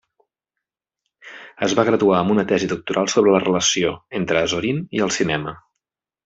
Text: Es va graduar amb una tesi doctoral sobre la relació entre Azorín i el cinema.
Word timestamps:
Es 1.67 1.75
va 1.79 1.85
graduar 1.89 2.17
amb 2.21 2.33
una 2.37 2.45
tesi 2.53 2.69
doctoral 2.71 3.11
sobre 3.17 3.35
la 3.37 3.43
relació 3.45 3.93
entre 4.21 4.41
Azorín 4.47 4.81
i 5.01 5.05
el 5.09 5.15
cinema. 5.21 5.55